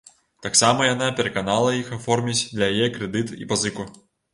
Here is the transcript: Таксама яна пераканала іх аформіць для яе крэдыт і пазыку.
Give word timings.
Таксама 0.45 0.87
яна 0.93 1.11
пераканала 1.21 1.77
іх 1.83 1.95
аформіць 2.01 2.41
для 2.55 2.75
яе 2.79 2.93
крэдыт 3.01 3.41
і 3.41 3.51
пазыку. 3.55 3.93